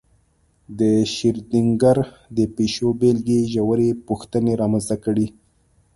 د 0.79 0.81
شرودینګر 1.13 1.97
د 2.37 2.39
پیشو 2.55 2.87
بېلګې 2.99 3.39
ژورې 3.53 3.89
پوښتنې 4.07 4.53
رامنځته 4.61 4.95
کړې. 5.05 5.27